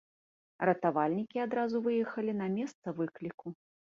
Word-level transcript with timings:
Ратавальнікі 0.69 1.43
адразу 1.43 1.77
выехалі 1.87 2.33
на 2.41 2.47
месца 2.57 2.87
выкліку. 3.01 3.47